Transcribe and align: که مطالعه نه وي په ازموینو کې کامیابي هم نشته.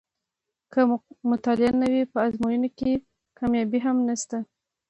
که 0.71 0.81
مطالعه 1.31 1.71
نه 1.81 1.87
وي 1.93 2.03
په 2.11 2.17
ازموینو 2.27 2.69
کې 2.77 2.91
کامیابي 3.37 3.79
هم 3.85 3.97
نشته. 4.09 4.37